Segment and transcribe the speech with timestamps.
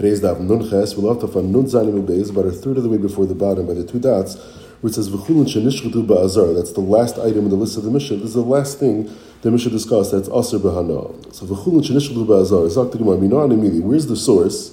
[0.00, 0.96] Today's daf nun ches.
[0.96, 3.34] We'll have to find nun zanim ubeis about a third of the way before the
[3.34, 4.38] bottom by the two dots,
[4.80, 6.54] where it says v'chulin shenishchutu ba'azar.
[6.54, 8.16] That's the last item in the list of the Mishnah.
[8.16, 10.12] This is the last thing the Mishnah discussed.
[10.12, 11.34] That's aser b'hana.
[11.34, 12.70] So v'chulin shenishchutu ba'azar.
[12.70, 13.80] Zak Gemara mina immediately.
[13.80, 14.70] Where's the source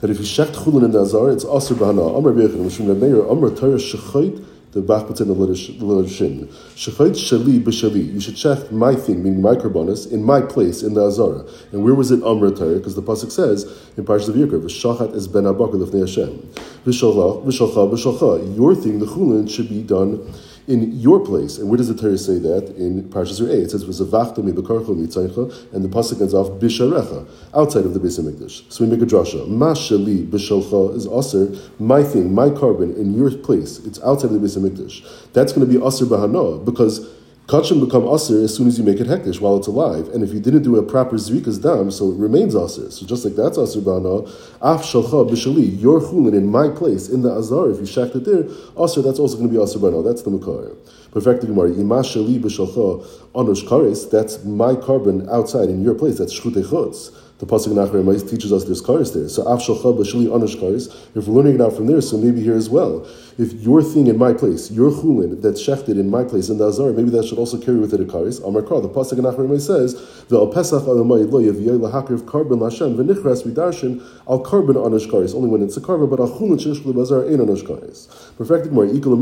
[0.00, 2.16] that if you shecht chulin in the azar, it's aser b'hana?
[2.16, 4.42] Amar b'yechim mishum rabmeir amar Torah shechayt
[4.72, 6.46] the back puts in the shin.
[6.46, 8.12] Shechayt shali b'shali.
[8.12, 11.44] You should check my thing, meaning my karbonis, in my place in the azara.
[11.72, 13.64] And where was it amr Because the pasuk says
[13.96, 16.38] in Parshas of Yikra, v'shachat es ben abakar lefnei Hashem.
[16.84, 18.56] V'shalcha, v'shalcha, v'shalcha.
[18.56, 20.32] Your thing, the chulin, should be done
[20.66, 21.58] in your place.
[21.58, 22.74] And where does the Torah say that?
[22.76, 23.64] In Parshas Re'eh.
[23.64, 28.20] It says, V'zavachta mi'bekarcha mi'tzaycha, and the pasuk ends off, Bisharecha, outside of the Beis
[28.20, 28.70] HaMikdash.
[28.72, 29.48] So we make a drasha.
[29.48, 33.78] Ma shali b'shalcha is aser, my thing, my carbon, in your place.
[33.80, 35.32] It's outside of the Beis HaMikdash.
[35.32, 37.19] That's going to be aser b'hana, because
[37.50, 40.06] Kachim become aser as soon as you make it hektish while it's alive.
[40.10, 42.92] And if you didn't do a proper zrikas dam, so it remains aser.
[42.92, 44.20] So just like that's aser bana,
[44.62, 48.24] af shalcha b'shali, your chulin in my place, in the azar, if you shacked it
[48.24, 48.44] there,
[48.80, 50.00] aser, that's also going to be aser bana.
[50.00, 50.76] That's the makar.
[51.10, 56.62] Perfect Gemara, ima shali b'shalcha anush that's my carbon outside in your place, that's shchute
[56.62, 57.10] chutz.
[57.40, 59.28] The pasuk in teaches us there's kares there.
[59.28, 60.94] So af shalcha b'shali anush kares.
[61.16, 63.08] If we're learning it out from there, so maybe here as well.
[63.40, 66.68] If your thing in my place, your chulin that's shechted in my place in the
[66.68, 68.46] azar, maybe that should also carry with it a kares.
[68.46, 69.94] Amar Kar, the pasuk in Achrei says
[70.28, 75.34] the al pesach al lo yaviyay lahakriv carbon lashem v'nichras vidarshin al carbon anush kares.
[75.34, 78.08] Only when it's a carbon, but al chulin sheshul bazar ain't anush kares.
[78.36, 79.16] Perfected more equal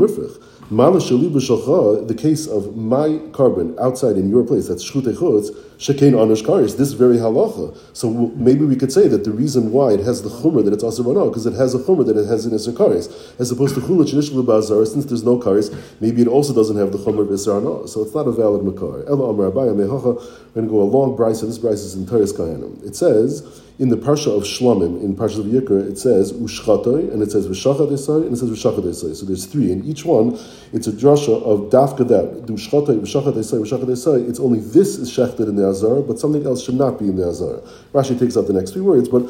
[0.71, 6.43] Mala the case of my carbon outside in your place, that's shchute chutz, shekein anush
[6.43, 7.75] karis, this very halacha.
[7.93, 10.83] So maybe we could say that the reason why it has the chumrah that it's
[10.83, 13.81] aser because it has a chumrah that it has in iser karis, as opposed to
[13.81, 17.87] chulach shenishlu bazar, since there's no karis, maybe it also doesn't have the of iser
[17.87, 19.07] So it's not a valid makar.
[19.07, 22.05] Ela amar abaya mehacha, we're going to go a long brisa, this brisa is in
[22.05, 22.83] Teres Kahanim.
[22.85, 27.21] It says, in the parsha of Shlomim, in parsha of Yikra, it says ushchatoi, and
[27.21, 29.15] it says v'shachat esai, and it says v'shachat esai.
[29.15, 30.37] So there's three, and each one,
[30.73, 32.45] it's a drasha of dafka that.
[32.47, 34.27] Ushchatoi, v'shachat esai, v'shachat esai.
[34.27, 37.15] It's only this is shechted in the azar, but something else should not be in
[37.15, 37.61] the azar.
[37.93, 39.23] Rashi takes out the next three words, but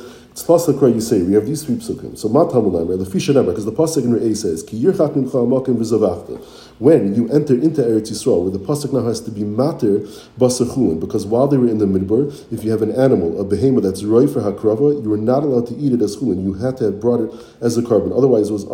[0.43, 2.17] pasuk you say we have these three psukim.
[2.17, 6.43] So matamulamer, the fisha because the pasuk in Re'eh says ki yirchat v'zavachta
[6.79, 9.99] when you enter into Eretz Yisrael, where the pasuk now has to be mater
[10.39, 13.83] basachulin, because while they were in the midbar, if you have an animal, a behemoth
[13.83, 16.41] that's roy for hakrava, you were not allowed to eat it as chulin.
[16.41, 18.13] You had to have brought it as a carbon.
[18.13, 18.65] Otherwise, it was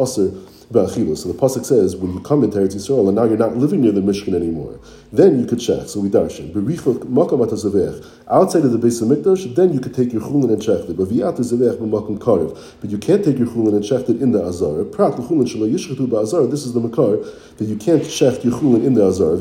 [0.71, 3.81] so the pasuk says, when you come into Eretz Yisrael and now you're not living
[3.81, 4.79] near the Mishkan anymore,
[5.13, 5.87] then you could check.
[5.87, 6.51] So we darshan.
[8.27, 10.97] Outside of the base of Mikdash, then you could take your chulin and check it.
[12.81, 14.83] But you can't take your chulin and it in the azar.
[14.85, 16.49] Prat chulin shelo yishchatu ba'azar.
[16.49, 17.17] This is the makar
[17.57, 19.37] that you can't check your chulin in the azar.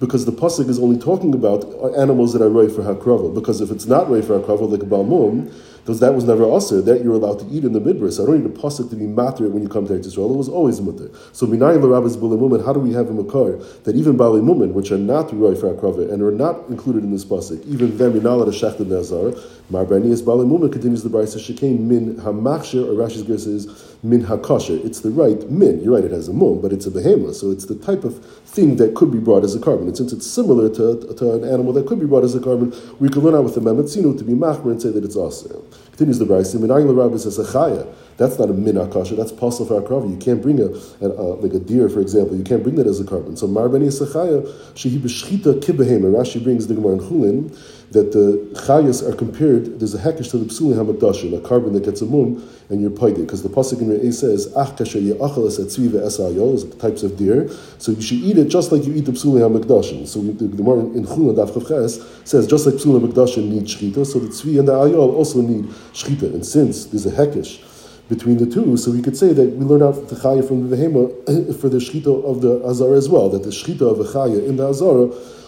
[0.00, 1.64] Because the pasuk is only talking about
[1.96, 3.32] animals that are right for hakrava.
[3.32, 5.52] Because if it's not right for hakrava, like a balmum,
[5.86, 8.12] because that was never usher, that you're allowed to eat in the midbar.
[8.12, 10.34] So I don't need a pasuk to be matter when you come to Eretz Yisrael.
[10.34, 11.12] It was always mutter.
[11.30, 12.66] So minayin l'rabbis mumen.
[12.66, 15.72] How do we have a makar that even bali mumen, which are not roy for
[15.72, 19.28] akrava and are not included in this pasuk, even them minala the shechted nazar.
[19.28, 23.66] Is bali mumen continues the brisa shekain min hamachshir or Rashi's guess is
[24.08, 24.84] min hakasher.
[24.84, 25.82] It's the right min.
[25.82, 26.04] You're right.
[26.04, 27.36] It has a mum, but it's a behemoth.
[27.36, 29.88] So it's the type of thing that could be brought as a carbon.
[29.88, 32.74] And since it's similar to, to an animal that could be brought as a carbon,
[33.00, 35.64] we could learn out with the mematzino to be machmer and say that it's also.
[35.90, 36.60] Continues the Brisa.
[36.60, 37.86] L'Rabbi says a chaya.
[38.16, 39.14] That's not a min akasha.
[39.14, 40.10] That's possible for akravi.
[40.10, 40.68] You can't bring a,
[41.04, 42.36] a, a, uh, like a deer, for example.
[42.36, 43.36] You can't bring that as a carbon.
[43.36, 44.42] So marbani sechaya
[44.74, 46.00] shehi b'shchita kibehem.
[46.00, 47.58] Rashi brings the Gemara in Chulin
[47.92, 49.78] that the chayas are compared.
[49.78, 52.90] There's a hekesh to the psuli hamakdashin, a carbon that gets a mum, and you're
[52.90, 57.50] paid because the pasuk in Re'eh says ach kasher ye'achalas etzvi ve'esayol types of deer.
[57.78, 60.08] So you should eat it just like you eat the psuli hamakdashin.
[60.08, 64.28] So the Gemara in Chulin daf says just like psuli hamakdashin need shchita, so the
[64.28, 66.32] tzvi and the ayol also need shchita.
[66.34, 67.62] And since there's a hekesh
[68.08, 70.76] between the two, so we could say that we learn out the chaya from the
[70.76, 74.46] vehema for the shchita of the azara as well, that the shchita of the chaya
[74.46, 75.06] in the azara,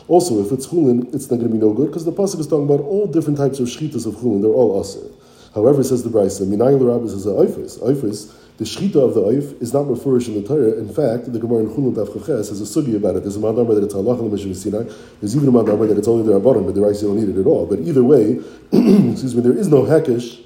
[0.09, 2.49] also if it's chulin, it's not going to be no good, because the pasuk is
[2.49, 5.09] talking about all different types of shchitas of chulin, they're all aser.
[5.55, 7.79] However, says the Brisa, Minayil Rabbis is a oifis.
[7.81, 10.79] Oifis, the shchita of the oif is not referred in the Torah.
[10.79, 13.21] In fact, the Gemara in Chulun Daf Chaches has a sugi about it.
[13.21, 14.83] There's a mandamar that it's halach and Sinai.
[15.21, 17.41] There's even a mandamar that it's only there bottom, but the Raisa don't need it
[17.41, 17.67] at all.
[17.67, 18.41] But either way,
[18.73, 20.45] excuse me, there is no hekesh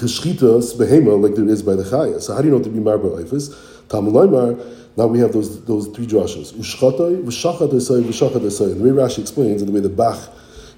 [0.00, 2.20] to shchitas behema like there is by the chaya.
[2.20, 3.54] So how do you know to be marba oifis?
[3.88, 6.54] Talmud now we have those those three drashas.
[6.54, 10.18] Ushchatai, v'shachat esay, v'shachat the way Rashi explains, and the way the Bach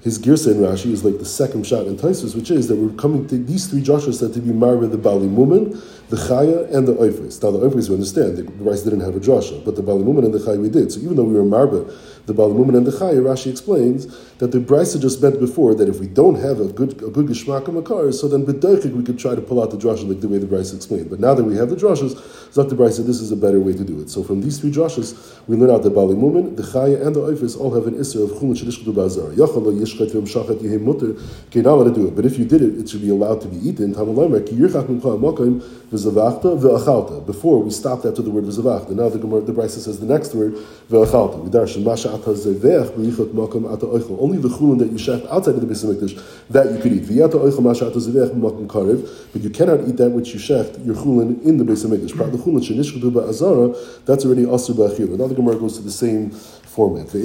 [0.03, 2.93] his Girsa in Rashi is like the second shot in Taisus, which is that we're
[2.97, 6.85] coming to these three drashas said to be marba the Bali Mumin, the Chaya, and
[6.85, 7.41] the Oifris.
[7.41, 10.25] Now the Oifris we understand, the Rice didn't have a drasha, but the Bali Mumin
[10.25, 10.91] and the Chaya we did.
[10.91, 11.89] So even though we were married
[12.25, 15.99] the Balamuman and the Chaya, Rashi explains that the Brisa just meant before that if
[15.99, 19.35] we don't have a good a good Geshmak Makar, so then B'derchik we could try
[19.35, 21.09] to pull out the drasha like the way the Brisa explained.
[21.09, 22.15] But now that we have the drashas,
[22.53, 24.09] the Brisa, this is a better way to do it.
[24.09, 27.59] So from these three drashas, we learn out that Balamuman, the Chaya, and the Oifis
[27.59, 29.31] all have an Isser of Chulun Shadishkudu Bazar.
[29.31, 32.15] Yachal Yishchat Vim Shachat Yehim Mutter, okay, not do it.
[32.15, 33.93] But if you did it, it should be allowed to be eaten.
[33.93, 35.59] Tamalamer, Ki Yirchach Mimcha Makayim,
[35.91, 37.25] V'zavachta, V'achalta.
[37.25, 38.91] Before we stopped after the word V'zavachta.
[38.91, 40.53] Now the the Brisa says the next word,
[40.89, 41.39] V'achalta.
[41.39, 43.11] We darshan Masha Only
[44.37, 46.15] the Chulun that you sheft outside of the Beis Hamikdash,
[46.49, 47.07] that you could eat.
[49.33, 51.83] But you cannot eat that which you sheft, your Chulun, in the Beis.
[51.83, 53.75] The Ba'azara,
[54.05, 55.17] that's already Asur Ba'achil.
[55.17, 57.05] Now the Gemara goes to the same format.
[57.11, 57.23] Because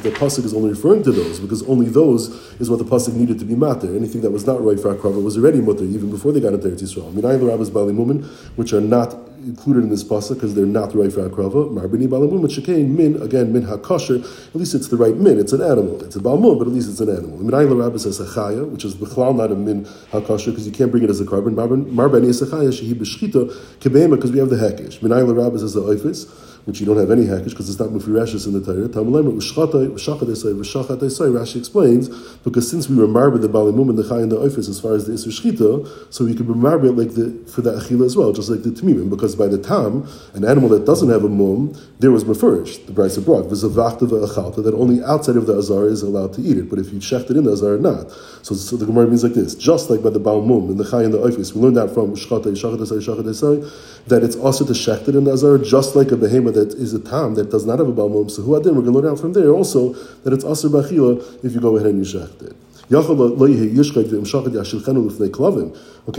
[0.00, 2.28] the pasuk is only referring to those, because only those
[2.60, 3.94] is what the pasuk needed to be matter.
[3.96, 6.68] Anything that was not right for Akrava was already mutter, even before they got into
[6.68, 7.12] Eretz Yisrael.
[7.12, 8.24] Minayim Rabbis Bali Mumin,
[8.56, 9.14] which are not
[9.44, 11.70] included in this pasuk because they're not the right for akrava.
[11.70, 14.22] Marbini balamum shekain min again min hakosher.
[14.48, 15.38] At least it's the right min.
[15.38, 16.02] It's an animal.
[16.02, 17.38] It's a balmum, but at least it's an animal.
[17.38, 20.90] Minayim Rabbi says a chaya, which is b'chlal not a min hakosher because you can't
[20.90, 21.54] bring it as a carbon.
[21.54, 24.98] Marbani is a chaya shehi b'shchita kebema because we have the hekesh.
[25.00, 28.46] Minayim Rabbi says the oifis which you don't have any hakish because it's not mufirashis
[28.46, 28.88] in the Torah.
[28.88, 31.24] Tamalaymer ushchatay ushachatay say ushachatay say.
[31.24, 32.08] Rashi explains
[32.38, 34.94] because since we were marble the balimum and the chay and the office as far
[34.94, 38.16] as the isur shchita, so we could be marble like the for the achila as
[38.16, 39.08] well, just like the tamimim.
[39.08, 42.84] Because by the tam, an animal that doesn't have a mum, there was mafurish.
[42.86, 46.58] The Brisa brought v'zavachta v'achalta that only outside of the azar is allowed to eat
[46.58, 48.10] it, but if you shecht it in the azar, not.
[48.42, 51.04] So, so the Gemara means like this: just like by the balimum and the chay
[51.04, 55.08] and the office, we learned that from shchata shachat shachat that it's also to shecht
[55.08, 57.78] it in the azar, just like a behemoth that is a tam that does not
[57.78, 59.92] have a balmum, so who are adin, we're going to learn out from there also
[60.24, 62.56] that it's asr bachila if you go ahead and you shecht it.
[62.92, 63.04] Okay,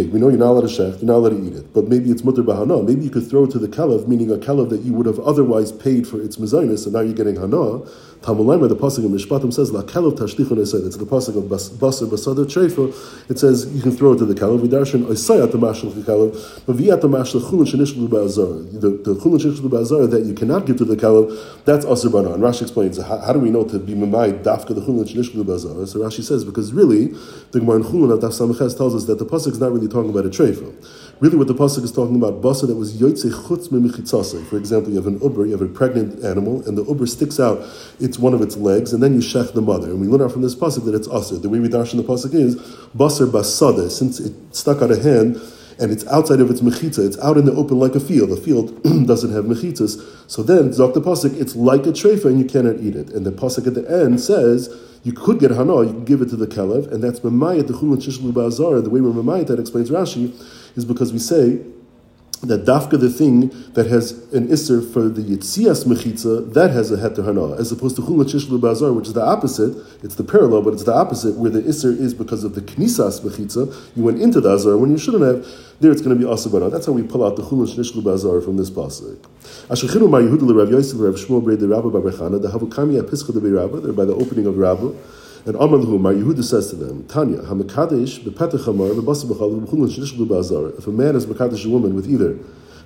[0.06, 2.10] we know you're not allowed to shecht, you're not allowed to eat it, but maybe
[2.10, 2.82] it's mutter bahana.
[2.88, 5.20] Maybe you could throw it to the kalav, meaning a kalav that you would have
[5.20, 7.82] otherwise paid for its mezainis, and now you're getting hana.
[8.22, 10.86] Tamulayma, the pasuk of Mishpatim says, La kalav tashlichun esed.
[10.86, 13.32] It's the pasuk of Basar Basada Treifa.
[13.32, 14.60] It says you can throw it to the kalav.
[14.60, 18.80] Vidarshan oisayat tamashlich kalav, but viyat tamashlich chulun shenishlu ba'azar.
[18.80, 22.34] The chulun shenishlu ba'azar that you cannot give to the kalav, that's asr bana.
[22.34, 25.44] And Rashi explains, how, how do we know to be mamai dafka the chulun shenishlu
[25.44, 25.88] ba'azar?
[25.88, 27.08] So Rashi says, because really,
[27.52, 30.12] the Gemara in Chulun Daf Samachez tells us that the pasuk is not really talking
[30.12, 30.72] about a treifa.
[31.22, 34.44] Really, what the pasuk is talking about, basa that was yotze chutz memichitzase.
[34.48, 37.40] For example, you have an uber, you have a pregnant animal, and the uber sticks
[37.40, 37.64] out
[38.00, 39.92] it's one of its legs, and then you shech the mother.
[39.92, 41.38] And we learn out from this pasuk that it's aser.
[41.38, 42.56] The way we dash in the pasuk is
[42.98, 45.40] basar basade, since it stuck out a hand
[45.78, 48.32] and it's outside of its mechitza, it's out in the open like a field.
[48.32, 50.02] A field doesn't have mechitzas.
[50.28, 53.10] So then, Zok the Pasuk, it's like a treifa and you cannot eat it.
[53.10, 56.30] And the Pasuk at the end says, you could get hana, you can give it
[56.30, 58.84] to the kelev, and that's mamayat the chulun shishlu ba'azar.
[58.84, 60.32] The way we're mamayat that explains Rashi
[60.76, 61.60] is because we say
[62.44, 66.98] that dafka the thing that has an isser for the yitzias mechitza that has a
[66.98, 69.78] heter hana, as opposed to chulun shishlu bazar, which is the opposite.
[70.04, 73.22] It's the parallel, but it's the opposite, where the isser is because of the knisas
[73.22, 73.96] mechitza.
[73.96, 75.48] You went into the azar when you shouldn't have.
[75.80, 76.72] There, it's going to be asabana.
[76.72, 79.18] That's how we pull out the chulun shishlu bazar from this pasuk.
[79.70, 83.40] Ashachinu mar Yehuda le Rav Yosef Rav Shmuel the Rabba Bar the Havukami Apischa the
[83.40, 83.82] Rabba.
[83.82, 84.96] They're by the opening of Rabba.
[85.44, 89.90] And Amar Lahu, Mar Yehuda says to them, Tanya, Hamakadesh bepetach hamar bebasa b'chalav b'chulun
[89.90, 90.78] shnishklu ba'azar.
[90.78, 92.38] If a man is makadesh a woman with either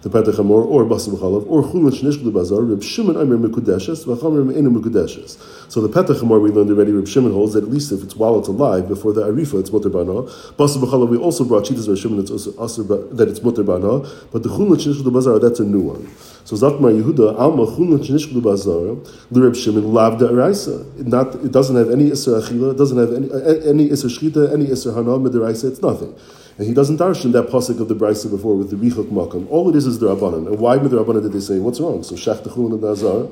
[0.06, 4.46] the petach hamor or basa b'chalav or chulun shnishklu Bazar, Reb Shimon Aimer mekudeshes v'chamer
[4.46, 5.36] me'enu mekudeshes.
[5.72, 6.92] So the petach hamor we learned already.
[6.92, 9.72] Reb Shimon holds that at least if it's while it's alive before the arifa, it's
[9.72, 10.22] mutter bana.
[10.54, 14.78] Basa b'chalav we also brought cheetahs Reb Shimon that it's mutter bana, but the chulun
[14.78, 16.08] shnishklu Bazar, that's a new one.
[16.46, 18.96] So Zakmar Yehuda Alma Chulun Shnishklu Bazara
[19.32, 20.86] L'Reb Shimon Lavda Araisa.
[21.04, 23.28] Not it doesn't have any Isser Achila, it doesn't have any
[23.68, 25.72] any Isser Shchita, any Isser Hana Midiraisa.
[25.72, 26.14] It's nothing.
[26.58, 29.46] And he doesn't darshan that pasuk of the brisa before with the richuk makam.
[29.50, 30.48] All it is is the rabbanon.
[30.48, 32.02] And why midrabanan did they say what's wrong?
[32.04, 33.28] So shach techulun and azar.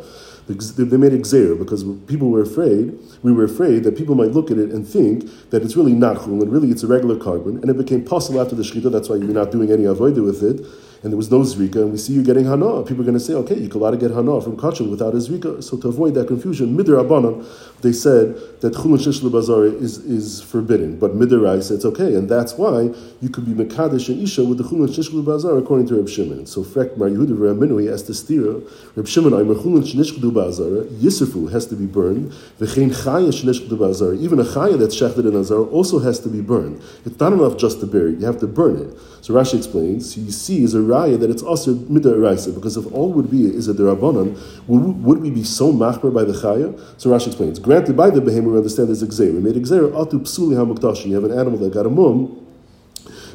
[0.45, 2.99] They made gzer because people were afraid.
[3.21, 6.17] We were afraid that people might look at it and think that it's really not
[6.17, 6.51] chulun.
[6.51, 8.91] Really, it's a regular carbon, and it became possible after the shechita.
[8.91, 10.65] That's why you're not doing any avodah with it
[11.03, 12.81] and there was no zrika, and we see you getting hana.
[12.83, 15.13] People are going to say, okay, you can allowed to get hana from kachim without
[15.13, 15.61] a zrika.
[15.61, 17.45] So to avoid that confusion, midrabanan,
[17.81, 22.53] they said that chulun bazar is, is forbidden, but midarai said it's okay, and that's
[22.53, 26.45] why you could be mekadesh and isha with the chulun bazar according to Reb Shimon.
[26.45, 28.63] So frek mar Yehuda Raminu, he asked the stira,
[28.95, 34.13] Reb Shimon, I'm chulun shnishkdu bazar, yisrafu has to be burned, v'chein chaya shnishkdu bazar,
[34.13, 36.81] even a chaya that's shechted in azar also has to be burned.
[37.05, 38.97] It's not enough just to bury you have to burn it.
[39.21, 43.11] So Rashi explains, you see is a raya that it's also midaraisa, because if all
[43.11, 46.79] would be is a derabanan, would, we be so machmer by the chaya?
[46.97, 49.33] So Rashi explains, granted by the behemoth, we understand there's a gzeir.
[49.33, 51.07] We made a gzeir, atu psuli hamuktashin.
[51.07, 52.39] You have an animal that got a mum,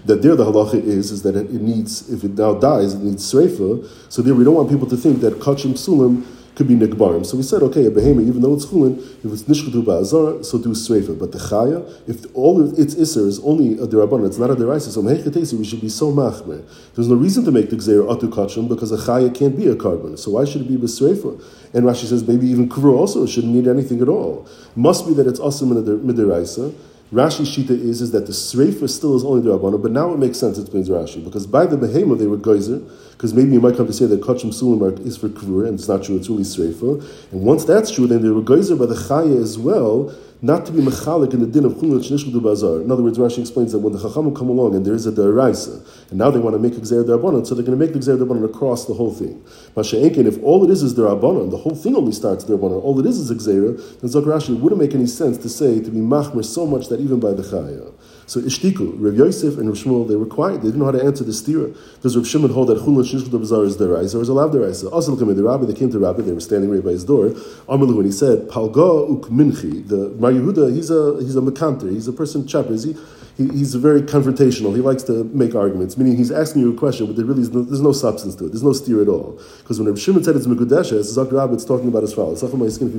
[0.05, 3.33] that there the halacha is is that it needs if it now dies it needs
[3.33, 3.87] sreifa.
[4.11, 6.25] So there we don't want people to think that kachim psulim
[6.59, 7.25] could be nikbarim.
[7.25, 10.59] So we said, okay, a behema, even though it's chulin, if it's nishchadu ba'azar, so
[10.59, 11.17] do sreifa.
[11.17, 14.57] But the chaya, if all of its iser is only a derabbanan, it's not a
[14.57, 16.63] deraisa, so mehechatesi, we should be so machmer.
[16.97, 19.77] There's no reason to make the gzeir atu kachim because a chaya can't be a
[19.77, 20.17] carbon.
[20.17, 21.41] So why should it be b'sreifa?
[21.73, 24.49] And Rashi says maybe even kuru also shouldn't need anything at all.
[24.75, 26.75] Must be that it's also midiraisa.
[27.13, 30.19] Rashi's shita is, is that the sreifa still is only the Rabbana, but now it
[30.19, 32.81] makes sense, explains Rashi, because by the behema they were geyser,
[33.13, 35.89] because maybe you might come to say that kachim sulim is for kavur, and it's
[35.89, 37.33] not true, it's really sreifa.
[37.33, 40.73] And once that's true, then they were geyser by the chaya as well, not to
[40.73, 42.81] be mechalik in the din of chulun shnishkudu bazar.
[42.83, 45.11] In other words, Rashi explains that when the chachamim come along and there is a
[45.11, 47.93] deraisa, and now they want to make a gzer derabanan, so they're going to make
[47.93, 49.43] the gzer derabanan across the whole thing.
[49.75, 53.07] Masha'enkin, if all it is is derabanan, the whole thing only starts derabanan, all it
[53.07, 55.99] is is a gzera, then Zok Rashi wouldn't make any sense to say to be
[55.99, 57.93] machmer so much that even by the chaya.
[58.29, 60.61] So Ishtiku, Rav Yosef and Rav Shmuel, they were quiet.
[60.61, 61.75] They didn't know how to answer the stira.
[62.03, 64.93] Does Rav Shimon hold that Chulun Shishkut Bazar is deraisa or is allowed deraisa?
[64.93, 65.65] Also, look at the rabbi.
[65.65, 66.21] They came to Rabbi.
[66.21, 67.31] They were standing right by his door.
[67.71, 71.91] Amalu, when he said Palga uk minchi, the Mar Yehuda, he's a he's a mekanter.
[71.91, 72.75] He's a person chapter.
[72.75, 72.97] Is he?
[73.39, 74.75] He, he's very confrontational.
[74.75, 77.51] He likes to make arguments, meaning he's asking you a question, but there really is
[77.51, 78.49] no, there's no substance to it.
[78.49, 79.41] There's no steer at all.
[79.59, 82.43] Because when Rabbi Shimon said it's Megudeshes, Zak it's talking about as follows.
[82.43, 82.97] You shechted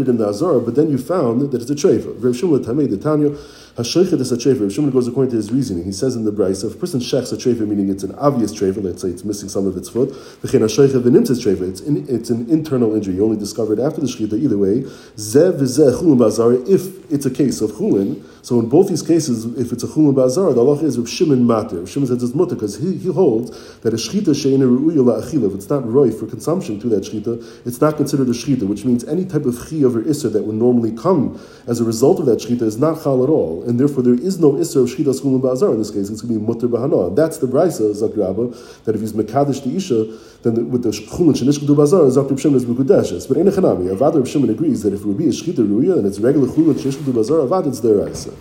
[0.00, 2.14] it in the Azar, but then you found that it's a trefa.
[2.22, 3.36] Rabbi Shimon Tamei, the Tanya,
[3.76, 4.72] Hashoichet is a trefa.
[4.72, 5.82] Shimon goes according to his reasoning.
[5.82, 8.54] He says in the Brisa, if a person shechs a trefa, meaning it's an obvious
[8.54, 12.06] trefa, let's say it's missing some of its foot, v'chein Hashoichet v'nimtzes trefa, it's, in,
[12.08, 13.16] it's an internal injury.
[13.16, 14.40] You only discovered after the shechita.
[14.40, 14.82] Either way,
[15.16, 19.44] zev v'zeh chulun b'azar, if it's a case of chulun, so in both these cases,
[19.58, 21.84] if it's a chulun b'azar, the Allah is Reb Shimon mater.
[21.84, 25.68] Shimon says it's mutter because he, he holds that a shechita she'ena ru'uya la'achila, it's
[25.68, 29.24] not roy for consumption to that shechita, it's not considered a shechita, which means any
[29.24, 32.62] type of chi over isser that would normally come as a result of that shechita
[32.62, 35.72] is not chal at all, and therefore there is no isser of shechita chulun b'azar
[35.72, 36.10] in this case.
[36.10, 37.14] It's going to be mutter b'hana.
[37.14, 40.04] That's the brisa zakraba that if he's mekadesh the isha,
[40.42, 43.26] then with the chulun shenishkudu b'azar, Zakr Shimon is mekudeshes.
[43.28, 45.98] But in Echanami, Avad Reb Shimon agrees that if it would be a shechita ru'uya
[45.98, 48.32] and it's regular chulun shenishkudu b'azar, Avad it's their isa.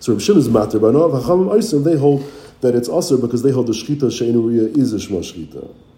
[0.00, 1.08] So Reb Shimon is matter now.
[1.08, 2.24] V'chamim Oisim, they hold
[2.60, 5.93] that it's also because they hold the shchita she'enuria is a shma shchita.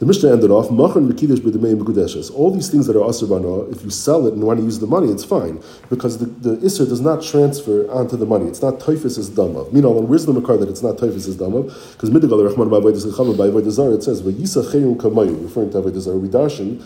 [0.00, 0.70] The Mishnah ended off.
[0.70, 4.86] All these things that are asr if you sell it and want to use the
[4.86, 8.46] money, it's fine because the, the isser does not transfer onto the money.
[8.46, 9.74] It's not typhus as damav.
[9.74, 11.64] Meanwhile, where's the makar that it's not typhus as damav?
[11.92, 16.16] Because midagal rachman ba'avodas chacham ba'avodas it says v'yisa chayim kamayu, referring to avodas zara.
[16.16, 16.82] We darshan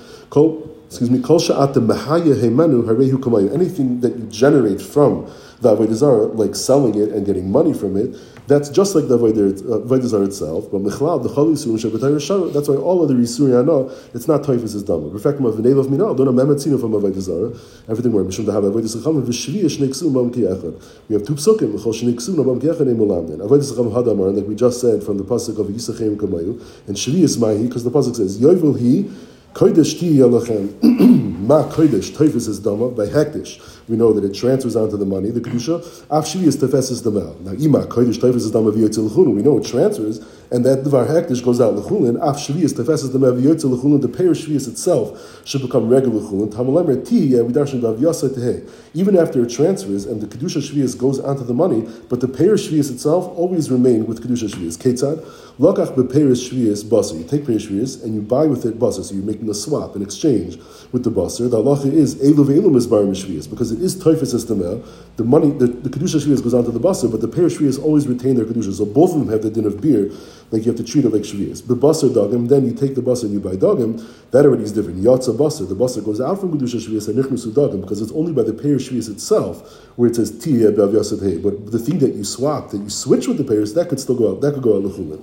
[0.87, 3.55] excuse me kol sha'at mehaya heimanu harehu kamayu.
[3.55, 5.31] Anything that you generate from
[5.61, 8.17] the avodah zara, like selling it and getting money from it
[8.47, 12.53] that's just like the Avodah uh, Zarah itself, but Michlal, the Chol Yisurim Shabbatayr Shara,
[12.53, 15.05] that's why all other Yisurim know, it's not Toifus is done.
[15.05, 18.65] In fact, Mavinei of Minal, don't have Mematzino from Avodah everything where Mishum to have
[18.65, 21.09] Avodah Zacham, and Vishvi Shnei Ksum Bam Kiechad.
[21.09, 23.39] We have two psukim, Chol Shnei Ksum Bam Kiechad Ein Mulamdin.
[23.39, 27.23] Avodah Zacham Hadamar, like we just said from the Pasuk of Yisachem Kamayu, and Shvi
[27.23, 29.11] is Mahi, because the Pasuk says, Yovel He,
[29.55, 30.81] Kodesh Ti Yalachem,
[31.45, 35.31] Ma Kodesh, Toifus is Dama, by Hektish we know that it transfers onto the money,
[35.31, 35.81] the kedusha.
[36.07, 37.37] Afshvi is tefeses the mel.
[37.41, 41.45] Now ima kodesh tefes is dama v'yotzil We know it transfers, and that dvar hektish
[41.45, 42.19] goes out lechulin.
[42.19, 44.01] Afshvi is tefeses the mel v'yotzil lechulin.
[44.01, 46.51] The shvius itself should become regular lechulin.
[46.51, 48.69] Tamalemer ti darshan dav yasa tehe.
[48.95, 52.55] Even after it transfers and the kedusha shvius goes onto the money, but the pair
[52.55, 54.79] shvius itself always remain with kedusha shvius.
[54.79, 55.23] Ketzad
[55.61, 57.19] lokach beperis shvius basa.
[57.19, 59.05] You take pair shvius and you buy with it basa.
[59.05, 60.59] So you're making a swap, an exchange
[60.91, 63.05] with the The halacha is elu ve'elu is bar
[63.51, 64.87] because it is toifus estamel.
[65.17, 67.83] The money, the, the kedusha shvius goes on to the baser, but the pair shvius
[67.83, 68.73] always retain their kedusha.
[68.73, 70.11] So both of them have the din of beer,
[70.55, 71.67] like you have to treat it like shvius.
[71.67, 74.03] The baser dogim, then you take the baser and you buy dogim.
[74.31, 75.03] That already is different.
[75.03, 78.33] Yatsa baser, the baser goes out from kedusha shvius and nichnusu dogim because it's only
[78.33, 82.15] by the pair shvius itself where it says tiyah bav yasad But the thing that
[82.15, 84.41] you swap, that you switch with the pairs, that could still go out.
[84.41, 85.21] That could go out lechulin.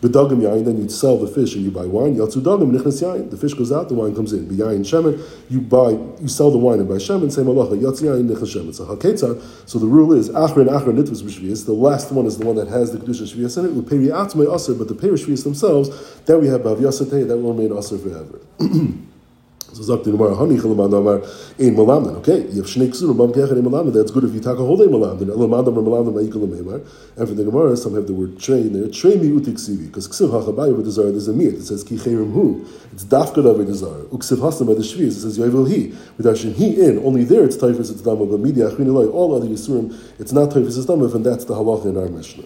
[0.00, 2.16] B'dagim yain, then you sell the fish and you buy wine.
[2.16, 3.30] Yatsu dagim nichnas yain.
[3.30, 4.48] The fish goes out, the wine comes in.
[4.48, 5.20] B'yain shemen,
[5.50, 7.32] you buy, you sell the wine and buy shemen.
[7.32, 7.80] Same malacha.
[7.80, 8.74] Yatsu yain nichnas shemen.
[8.74, 9.68] So haketza.
[9.68, 11.66] So the rule is achrin achrin nitvus b'shvius.
[11.66, 13.74] The last one is the one that has the kedusha shvius in it.
[13.74, 15.88] Uperi atmei aser, but the peri shvius themselves,
[16.22, 18.40] that we have bav yasatei, that will remain aser forever.
[19.74, 21.22] So die Gemara, Hani Chalamad Amar
[21.58, 22.16] Ein Malamdan.
[22.16, 23.94] Okay, you have Shnei Ksur, Bam Kech Ein Malamdan.
[23.94, 25.28] That's good if you talk a whole day Malamdan.
[25.34, 26.86] Elamad Amar Malamdan Ma'ikal Meimar.
[27.16, 28.90] And for the Gemara, some have the word train there.
[28.90, 29.86] Train mi utik sivi.
[29.86, 31.54] Because Ksiv HaChabayi with Zara, there's a mir.
[31.54, 32.66] It says Ki Chayrim Hu.
[32.92, 34.04] It's Dafkad of the Zara.
[34.04, 35.06] Uksiv Hasam by the Shvi.
[35.06, 35.96] It says Yovel Hi.
[36.18, 36.98] With Ashin He in.
[36.98, 38.26] Only there it's Taifas, it's Dama.
[38.26, 39.06] But Media Achin Eloi.
[39.06, 41.06] All other Yisurim, it's not Taifas, it's Dama.
[41.06, 42.44] And that's the halacha in our Mishnah.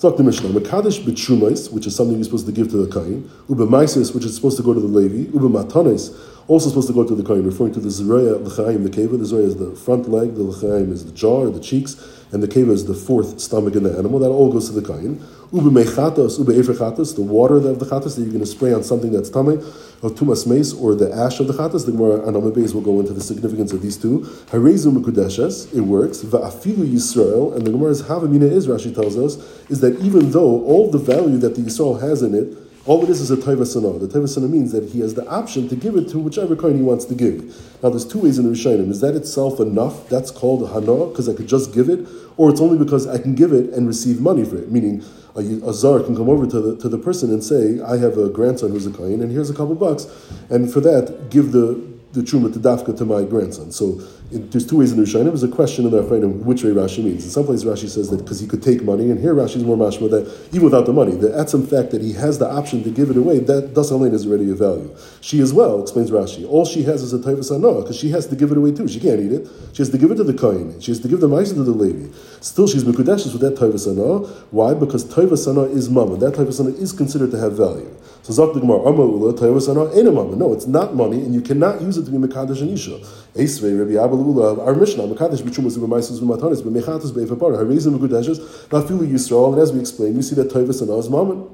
[0.00, 0.48] Talk the Mishnah.
[0.48, 3.30] Mekadesh b'trumais, which is something you're supposed to give to the kain.
[3.50, 5.30] Ubemaisis, which is supposed to go to the Levi.
[5.30, 6.16] Ubematanis,
[6.50, 9.12] also supposed to go to the kohen, referring to the zeraya l'chaim, the keva.
[9.12, 11.94] The zeraya is the front leg, the l'chaim is the jaw the cheeks,
[12.32, 14.18] and the keva is the fourth stomach in the animal.
[14.18, 15.24] That all goes to the kohen.
[15.52, 18.82] Ube mechatos, ube efer the water of the chatas that you're going to spray on
[18.82, 19.56] something that's tummy,
[20.02, 21.86] or tumas mace, or the ash of the chatas.
[21.86, 24.20] The Gemara on Amabez will go into the significance of these two.
[24.50, 26.18] Harezu mekudeshes, it works.
[26.18, 29.36] Va'afilu Yisrael, and the Gemara's Havamina is, Rashi tells us,
[29.70, 33.10] is that even though all the value that the Yisrael has in it, all it
[33.10, 33.98] is is a taiva sana.
[33.98, 36.76] The taiva sana means that he has the option to give it to whichever coin
[36.76, 37.44] he wants to give.
[37.82, 38.90] Now, there's two ways in the Rishonim.
[38.90, 40.08] Is that itself enough?
[40.08, 43.18] That's called a hana because I could just give it, or it's only because I
[43.18, 44.70] can give it and receive money for it.
[44.70, 45.04] Meaning,
[45.36, 48.16] a, a czar can come over to the, to the person and say, I have
[48.18, 50.06] a grandson who's a kohen, and here's a couple bucks,
[50.48, 51.80] and for that, give the,
[52.12, 53.70] the truma to dafka to my grandson.
[53.70, 54.00] So
[54.30, 55.26] there's two ways in Rishonim.
[55.26, 57.24] There's a question in the Achronim which way Rashi means.
[57.24, 59.64] In some places Rashi says that because he could take money, and here Rashi is
[59.64, 62.82] more mashma that even without the money, the etzem fact that he has the option
[62.82, 64.94] to give it away, that das is already a value.
[65.20, 68.26] She as well, explains Rashi, all she has is a taivas anoah, because she has
[68.26, 68.88] to give it away too.
[68.88, 69.48] She can't eat it.
[69.72, 70.80] She has to give it to the kohen.
[70.80, 72.10] She has to give the ma'isa to the lady.
[72.40, 74.28] Still, she's mekudeshes with that taivas anoah.
[74.50, 74.74] Why?
[74.74, 76.16] Because taivas anoah is mama.
[76.16, 77.96] That taivas anoah is considered to have value.
[78.22, 80.36] So Zak the Gemara, Amma Ula, taivas anoah ain't a mama.
[80.36, 82.98] No, it's not money, and you cannot use it to be mekadosh and isha.
[83.34, 89.54] Esvei, Rabbi Abba our Mishnah, Mekadesh b'chumas b'maisus b'matanis b'mechatas b'efapara harizim v'gudeshes nafilu Yisrael.
[89.54, 91.48] And as we explained, you see that Taivas and Oz Mammon.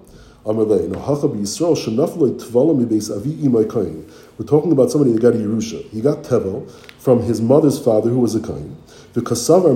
[0.45, 0.89] Amalei.
[0.89, 4.05] No hacha b'Yisrael shenafloi tvalam mibeis avi imay kain.
[4.39, 5.89] We're talking about somebody that got a Yerusha.
[5.91, 8.77] He got tevel from his mother's father, who was a kain.
[9.17, 9.73] The shaloi.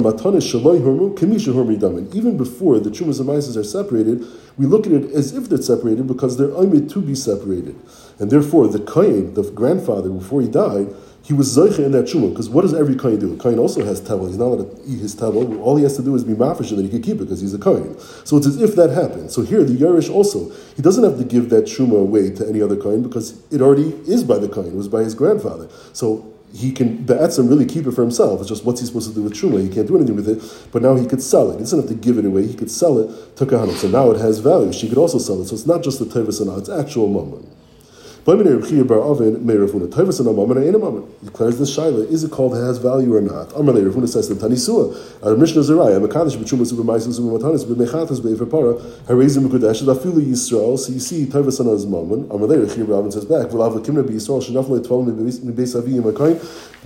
[2.14, 4.26] Even before the chumas and maises are separated,
[4.59, 7.75] we look at it as if they're separated because they're aimid to be separated,
[8.18, 12.30] and therefore the kain, the grandfather, before he died he was Zoicha in that Shuma,
[12.30, 13.35] because what does every Kain do?
[13.35, 14.28] A Kain also has Tevel.
[14.28, 15.61] He's not allowed to eat his Tevel.
[15.61, 17.40] All he has to do is be Mafish and then he can keep it because
[17.40, 17.99] he's a Kain.
[18.25, 19.30] So it's as if that happened.
[19.30, 22.62] So here, the Yerish also, he doesn't have to give that Shuma away to any
[22.62, 24.66] other Kain because it already is by the Kain.
[24.66, 25.68] It was by his grandfather.
[25.92, 28.40] So he can the really keep it for himself.
[28.40, 29.62] It's just what's he supposed to do with truma?
[29.62, 30.42] He can't do anything with it.
[30.73, 31.54] But now he could sell it.
[31.54, 32.47] He doesn't have to give it away.
[32.47, 33.73] He could sell it to kahana.
[33.73, 34.73] So now it has value.
[34.73, 35.47] She could also sell it.
[35.47, 37.47] So it's not just the tevis and it's actual moment.
[38.26, 38.68] Declares
[41.58, 43.48] this shaila, is it called has value or not?
[43.50, 49.49] Amalei Ravuna says the Tanisua, our Mishnah Zeraya, Mekadosh b'chumas ub'maisus ub'matanis b'mechatas b'efapara, harazim
[49.49, 53.82] b'kudesh, afilu Yisrael, so you see Taivas Anah's moment, Amalei Rechir Ravun says back, v'lav
[53.82, 56.38] kimna b'Yisrael, shenafle tvalim m'beis avi yimakain,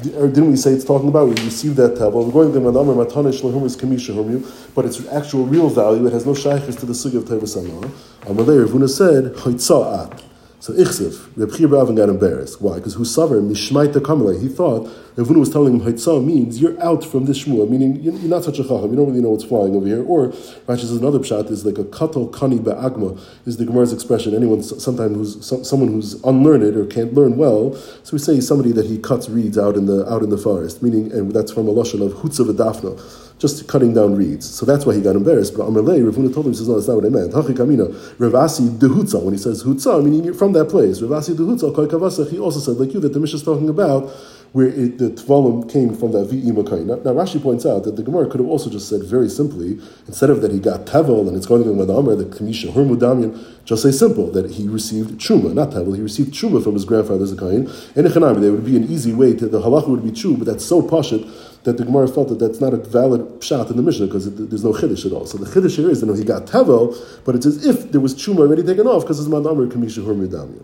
[0.03, 2.25] didn't we say it's talking about we receive that tabel?
[2.25, 6.13] We're going to the Manamar Matanish Lahumis Kamisha Humyu, but its actual real value, it
[6.13, 7.91] has no shaykhs to the sugi of Taivas Anah.
[8.23, 10.23] Amalei Ravuna said, Hoitza'at.
[10.65, 12.63] So Ichsif, Reb Chia Ravin got embarrassed.
[12.63, 12.77] Why?
[12.77, 17.27] Because Husavar, Mishmaita Kamalei, he thought Ravuna was telling him Haitzah means you're out from
[17.27, 19.87] this Shmuel, meaning you're not such a chacham, you don't really know what's flying over
[19.87, 20.03] here.
[20.03, 24.35] Or Rashi says another pshat is like a katal kani ba'agma is the Gemara's expression.
[24.35, 27.75] Anyone, sometime who's someone who's unlearned or can't learn well.
[28.03, 30.83] So we say somebody that he cuts reeds out in the out in the forest,
[30.83, 32.99] meaning and that's from a lashon of hutzav adafna
[33.39, 34.49] just cutting down reeds.
[34.49, 35.57] So that's why he got embarrassed.
[35.57, 37.33] But Amalei, Ravuna told him, he says, no, that's not what I meant.
[37.33, 39.23] Hachikamina, Ravasi dehutza.
[39.23, 41.01] When he says hutza, meaning from that place.
[41.01, 44.11] Ravasi dehutza, kavasach, he also said, like you, that the Mishnah is talking about
[44.55, 46.87] where it, the Tvalim came from that V'i'imakain.
[46.87, 49.81] Now, now, Rashi points out that the Gemara could have also just said very simply,
[50.07, 53.37] instead of that he got Tevel and it's going to be Madamar, the Kamisha Hermudamian,
[53.65, 57.27] just say simple, that he received Truma, not Tevel, he received Truma from his grandfather
[57.27, 57.67] Zakayin.
[57.97, 60.47] And Echanami, there would be an easy way to, the halacha would be true, but
[60.47, 61.29] that's so pashit
[61.65, 64.65] that the Gemara felt that that's not a valid shot in the Mishnah because there's
[64.65, 65.27] no chiddush at all.
[65.27, 67.91] So the chiddush here is that you know, he got tevel, but it's as if
[67.91, 70.63] there was truma already taken off because it's madamar kamisha hurmidamya.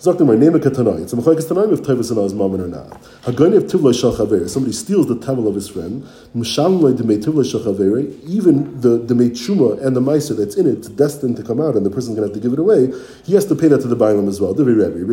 [0.00, 1.02] Zaktim my name a katanai.
[1.02, 3.02] It's a machlekes tanaim if tevis and mammon or not.
[3.24, 4.48] Hagoyin of tivloi shalchaver.
[4.48, 6.04] Somebody steals the tevel of his friend.
[6.34, 8.18] Mishalim loy demei tivloi shalchaveri.
[8.26, 11.84] Even the demei truma and the meiser that's in it, destined to come out, and
[11.84, 12.90] the person's going to have to give it away.
[13.26, 14.54] He has to pay that to the bailam as well.
[14.54, 15.04] Divi Rebbe.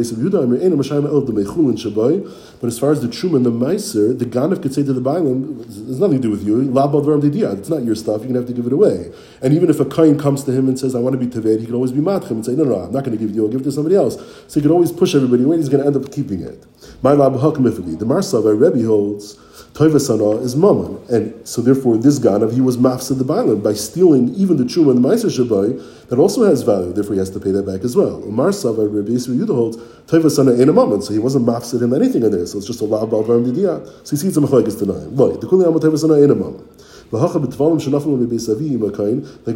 [2.62, 5.02] But as far as the truma and the meiser, the ganav could say to the
[5.02, 6.62] bailam, "There's nothing to do with you.
[6.62, 8.22] It's not your stuff.
[8.22, 10.54] You're going to have to give it away." And even if a kain comes to
[10.54, 12.56] him and says, "I want to be teved," he could always be matchem and say,
[12.56, 13.44] "No, no, I'm not going to give it to you.
[13.44, 14.16] I'll give it to somebody else."
[14.48, 16.64] So he could always push everybody away, he's going to end up keeping it.
[17.02, 19.36] My lab The Marsava Rebbe holds
[19.74, 23.74] Toiva Sana is Mammon, and so therefore this Ganav he was mafsa the Bailam by
[23.74, 26.94] stealing even the Truma and the Meiser Shabai that also has value.
[26.94, 28.22] Therefore he has to pay that back as well.
[28.24, 31.94] Marsava Rebbe Yisrael Yudah holds Toiva Sana in a Mammon, so he wasn't mafsa him
[31.94, 32.46] anything in there.
[32.48, 34.08] So it's just a lab Balvaram Didiyat.
[34.08, 35.10] So he sees a Machlekes tonight.
[35.12, 36.68] Right, the Kuli Amat Toiva Sana in a Mammon.
[37.10, 37.22] Like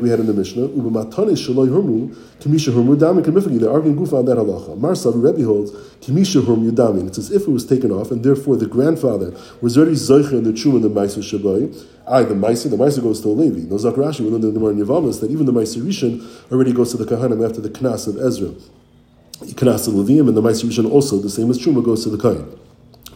[0.01, 0.67] we had in the Mishnah,
[3.23, 3.59] Kamifagi.
[3.59, 4.79] They're arguing Gufa on that halacha.
[4.79, 7.07] Marsav Rebbe holds Kimisha.
[7.07, 10.43] It's as if it was taken off, and therefore the grandfather was already Zoicha in
[10.43, 11.85] the and the Meiser Shabai.
[12.07, 13.69] I, the Meiser, the Meiser goes to a Levi.
[13.69, 16.91] No Zakrashi, we learned in the Gemara Yavamas that even the Meiser Rishon already goes
[16.91, 18.53] to the Kahanim after the Knas of Ezra.
[19.55, 22.17] Kanas of Levium, and the Ma'aser Rishon also, the same as Truma, goes to the
[22.17, 22.60] Kain.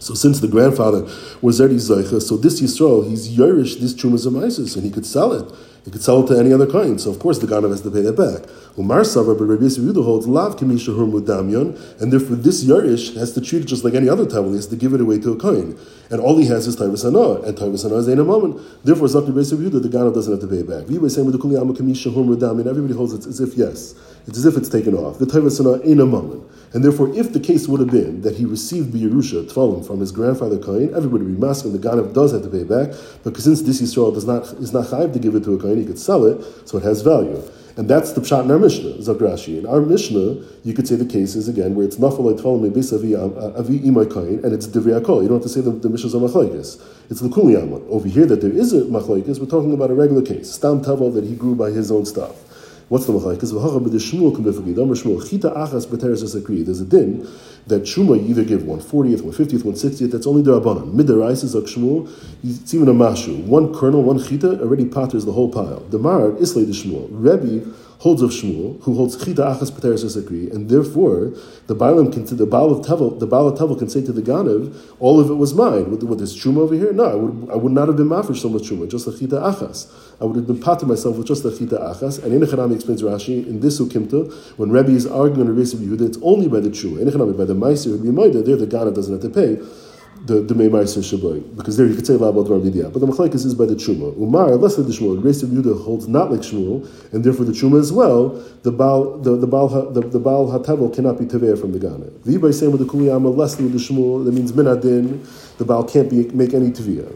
[0.05, 1.01] So since the grandfather
[1.41, 5.51] was already Zaycha, so this Yisrael, he's Yerush, this Trumas and he could sell it.
[5.83, 7.89] He could sell it to any other coin, so of course the Ganav has to
[7.89, 8.47] pay that back.
[8.77, 13.41] Umar Savar, but Rabbi Yehuda holds Lav Kamisha Mudamyon, and therefore this Yarish has to
[13.41, 15.37] treat it just like any other table, he has to give it away to a
[15.37, 15.75] coin.
[16.11, 18.61] And all he has is Taivas Anah, and Taivas Anah is a moment.
[18.83, 20.85] Therefore, Zakir Rabbi Yehuda, the Ganav doesn't have to pay it back.
[20.85, 23.95] Vibay saying with the Kuliyama Kamisha Mudamyon, everybody holds it as if yes.
[24.27, 25.17] It's as if it's taken off.
[25.17, 26.43] The Taivas in a moment.
[26.73, 29.99] And therefore, if the case would have been that he received the Yerusha, Tfalim, from
[29.99, 33.43] his grandfather Kain, everybody would be masking, the Ganav does have to pay back, because
[33.43, 35.85] since this Yisrael does not, is not chayiv to give it to a Kain, he
[35.85, 37.41] could sell it, so it has value.
[37.77, 39.57] And that's the pshat in our Mishnah, Zagrashi.
[39.59, 42.93] In our Mishnah, you could say the case is again where it's nafal tfalim mebis
[42.93, 45.21] avi uh, avi imay kain, and it's divrei akol.
[45.21, 46.81] You don't have to say the, the Mishnah's a machlekes.
[47.09, 50.21] It's the kuli Over here, that there is a machlekes, we're talking about a regular
[50.21, 52.54] case, stam tavel that he grew by his own stuff.
[52.87, 53.51] What's the machlekes?
[53.51, 54.77] V'hacha b'de Shmuel k'mefagid.
[54.77, 56.63] Amar Shmuel chita achas b'teres esakri.
[56.63, 57.27] There's a din
[57.65, 60.11] that Shuma you either give one fortieth, one fiftieth, one sixtieth.
[60.11, 60.93] That's only the rabbanon.
[60.93, 62.07] Midarais is like Shmuel.
[62.43, 63.43] It's even a mashu.
[63.45, 65.83] One kernel, one chita already patters the whole pile.
[66.39, 67.07] Islay the Shmuel.
[67.09, 67.65] Rebbe
[68.05, 71.33] holds of Shmuel, who holds chita achas pateres esakri, and therefore
[71.65, 74.21] the Baalim can, the Baal of Tevel, the Baal of Tevel can say to the
[74.21, 75.89] Ganav, all of it was mine.
[75.89, 78.41] With, with this truma over here, no, I would, I would not have been mafish
[78.41, 79.91] so much truma, just the chita achas.
[80.21, 82.23] I would have been pater myself with just the chita achas.
[82.23, 85.79] And Enechanami explains Rashi in this ukimta when Rebbe is arguing on the race of
[85.79, 87.03] Yehuda, it's only by the truma.
[87.03, 88.11] Enechanami by the meiser would be
[88.43, 89.57] there the Ganav doesn't have to pay
[90.25, 92.89] the the Meimaiser Shaboy, because there you could say Labal Dvar Vidya.
[92.89, 94.15] But the Machlekes is by the Truma.
[94.17, 97.51] Umar, less than the Shmuel, Grace of Yudah holds not like Shmuel, and therefore the
[97.51, 98.29] Truma as well,
[98.63, 102.09] the Baal the, the Baal the, the Baal Hatavel cannot be Teveir from the Gana.
[102.23, 105.83] The by saying with the Kuliyama, less than the Shmuel, that means Minadin, the Baal
[105.83, 107.15] can't be make any Teviyah.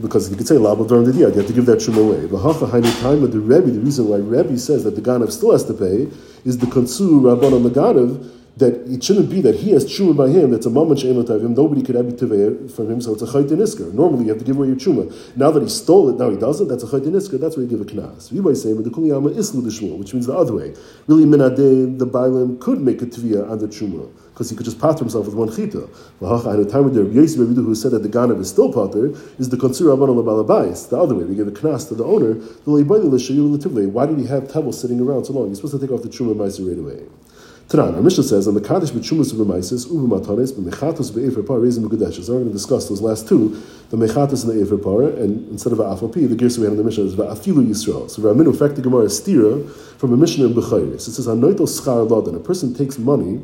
[0.00, 2.26] Because you could say Labal Dvar Vidya, you have to give that Truma away.
[2.26, 5.32] But Hacha Hainu time of the Rebbe, the reason why Rebbe says that the Ganav
[5.32, 6.08] still has to pay
[6.44, 10.16] is the Konsu Rabban on the Ganav that it shouldn't be that he has truma
[10.16, 10.50] by him.
[10.50, 11.54] That's a she'en him.
[11.54, 12.18] Nobody could have it
[12.70, 13.92] from him, so it's a chayt nisker.
[13.92, 15.36] Normally, you have to give away your truma.
[15.36, 16.68] Now that he stole it, now he doesn't.
[16.68, 17.38] That's a chayt nisker.
[17.40, 18.32] That's where you give a knas.
[18.32, 20.74] You might say, but the kuliyama islu the which means the other way.
[21.06, 24.80] Really, minadeh the bailim could make a tvia on the truma because he could just
[24.80, 25.88] pater himself with one chita.
[26.22, 29.48] At a time with the Yosef who said that the ganav is still pater is
[29.48, 30.88] the konsur rabban balabais.
[30.88, 32.34] The other way, we give a knas to the owner.
[32.34, 35.48] The why did he have tables sitting around so long?
[35.48, 37.06] He's supposed to take off the truma meiser right away.
[37.68, 41.86] Taran, our Mishnah says, on the Kaddish b'chumas b'maisis, uvu matanis, b'mechatos b'efer par, raising
[41.86, 42.24] b'gudeshes.
[42.24, 45.46] So we're going to discuss those last two, the mechatos and the efer par, and
[45.50, 48.08] instead of afapi, the gears we have in the Mishnah is va'afilu Yisrael.
[48.08, 51.08] So Raminu, in fact, the Gemara stira from a Mishnah in B'chayris.
[51.08, 53.42] It says, anoito schar ladan, a person takes money,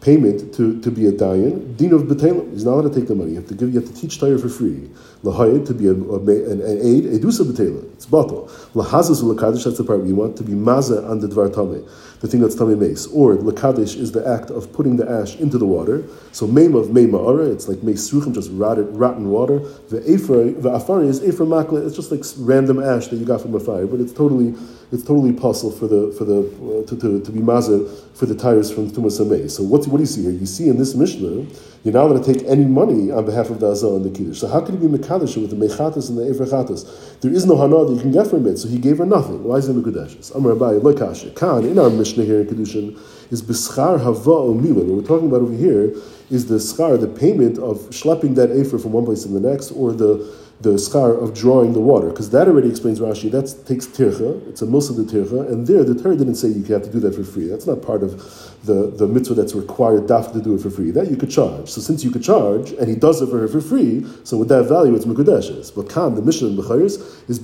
[0.00, 2.50] payment to, to be a dayan, din of betalim.
[2.52, 3.32] He's not allowed to take the money.
[3.32, 3.74] You have to give.
[3.74, 4.88] You have to teach Torah for free.
[5.22, 7.89] Lahayid to be a, a, an, an aid, edusa betalim.
[8.00, 8.48] It's batal.
[8.72, 9.64] Lahazas ulakadish.
[9.64, 11.86] That's the part we want to be maza on the dvar tameh
[12.20, 13.06] the thing that's tummy mace.
[13.06, 16.04] Or lakadish is the act of putting the ash into the water.
[16.32, 19.58] So maim of ma'ara, it's like mace suchim, just rotted, rotten water.
[19.58, 23.60] The afari is efer makla, it's just like random ash that you got from a
[23.60, 24.54] fire, but it's totally
[24.92, 28.34] it's totally possible for the for the uh, to, to, to be mazah for the
[28.34, 29.50] tires from tumas.
[29.50, 30.30] So what, what do you see here?
[30.30, 31.46] You see in this mishnah
[31.82, 34.38] you're not allowed to take any money on behalf of the Azal and the Kiddush.
[34.38, 37.20] So how can you be Mekadosh with the Mechatas and the Efrachatas?
[37.20, 39.42] There is no Hana that you can get from it, so he gave her nothing.
[39.44, 39.72] Why is it?
[39.72, 41.34] Amar Abai, Lekasha.
[41.34, 42.98] Khan, in our Mishnah here in Kiddushin,
[43.32, 45.94] is Bischar Hava o What we're talking about over here
[46.30, 49.70] is the schar, the payment of schlepping that Ephra from one place to the next,
[49.72, 53.30] or the the schar of drawing the water, because that already explains Rashi.
[53.30, 54.46] That takes tircha.
[54.48, 57.00] It's a milsa de tircha, and there the Torah didn't say you have to do
[57.00, 57.46] that for free.
[57.46, 60.90] That's not part of the, the mitzvah that's required daf to do it for free.
[60.90, 61.68] That you could charge.
[61.70, 64.48] So since you could charge, and he does it for her for free, so with
[64.48, 65.74] that value it's mekudeshes.
[65.74, 67.38] But kan the mission in B'chayris is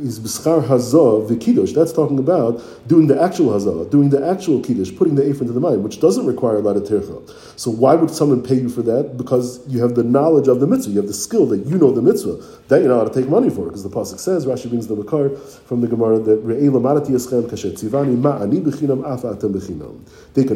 [0.00, 1.72] is b'schar hazah the kiddush.
[1.72, 5.52] That's talking about doing the actual hazah, doing the actual kiddush, putting the ephraim into
[5.52, 7.58] the mind, which doesn't require a lot of tircha.
[7.58, 9.16] So why would someone pay you for that?
[9.16, 11.90] Because you have the knowledge of the mitzvah, you have the skill that you know
[11.90, 12.42] the mitzvah.
[12.68, 14.96] That you know how to take money for, because the pasuk says Rashi brings the
[14.96, 20.00] makar from the Gemara that re'ela marati eschem kashet tzivani ma'ani bechinam afa atem bechinam.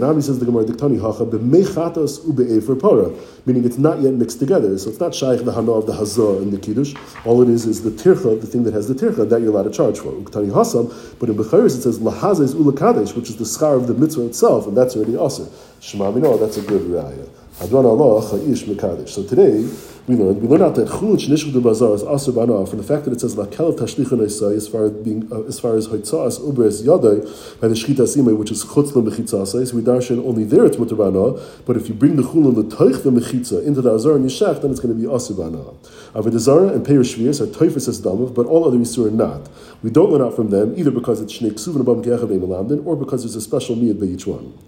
[0.00, 4.76] Dekanami says the Gemara diktani hacha b'mechatos ube'efer para, meaning it's not yet mixed together.
[4.78, 6.94] So it's not shaykh the hana of the hazah and the kiddush.
[7.24, 9.64] All it is is the tircha, the thing that has the tircha that you're allowed
[9.64, 10.12] to charge for.
[10.12, 13.94] Uktani Hasam, but in Becharis it says Lahazes Ulakadesh, which is the schar of the
[13.94, 15.46] mitzvah itself, and that's already also.
[15.80, 17.28] Shema that's a good raya.
[17.58, 19.10] Hadron Allah Chayish Mekadesh.
[19.10, 19.68] So today
[20.10, 22.84] we learned we learned out that Chulun Shnishuk de Bazar is Aser Bana from the
[22.84, 26.40] fact that it says Lakel Tashlichun as far as being uh, as far as Hoitzas
[26.40, 29.68] Uberes Yadai by the Shchita Sime, which is Chutz Lemechitzasai.
[29.68, 32.64] So we darshan only there it's Mutter Bana, but if you bring the Chulun the
[32.64, 35.62] Toich the Mechitza into the Azar and Yeshach, then it's going to be Aser Bana.
[36.12, 39.48] Avodah and Peir Shvius are Toifus as Damav, but all other Yisur are not.
[39.84, 43.22] We don't learn out from them either because it's Shnei Ksuvin Abam Kechav or because
[43.22, 44.58] there's a special need by each one.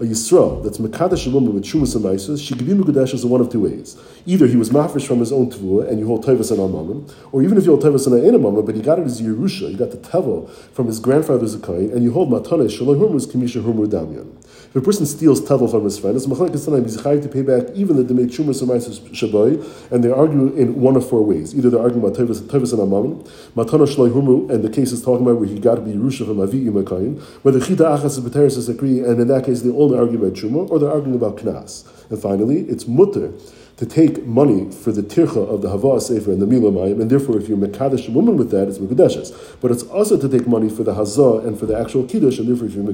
[0.00, 3.40] A Yisrael that's Mekadesh woman with Shumas and Maisus, she could be Mekadesh in one
[3.40, 3.96] of two ways.
[4.26, 7.42] Either he was mafresh from his own Tvua and you hold Tevas and Amamim, or
[7.42, 9.90] even if you hold Tevas and Amamim, but he got it as Yerusha, he got
[9.90, 14.32] the Tevel from his grandfather's Zakai, and you hold Matane Shalom Hurmus Kamisha Humur Damyan.
[14.70, 17.40] If a person steals Tevel from his friend, it's Machlekes Tanaim, he's chayiv to pay
[17.40, 21.24] back even the Demei Shumas and Maisus Shabai, and they argue in one of four
[21.24, 21.54] ways.
[21.54, 23.26] Either they're arguing about Tevas and Amamim,
[23.56, 26.26] Matana Shalom Hurmu, and the case is talking about where he got to be Yerusha
[26.26, 29.96] from Avi Imakayin, whether Chita Achas and B'teres agree, and in that case they only
[29.98, 31.88] argue about Shuma, or they're arguing about Knas.
[32.10, 33.32] And finally, it's mutter
[33.78, 37.08] to take money for the tircha of the Hava Sefer and the Mila Mayim, and
[37.08, 39.56] therefore if you're Mekadesh a woman with that, it's Mekadeshes.
[39.62, 42.48] But it's also to take money for the Hazah and for the actual Kiddush, and
[42.48, 42.84] therefore if you're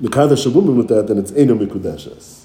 [0.00, 2.37] bikher shvulem mit dat then its Eno kudashas.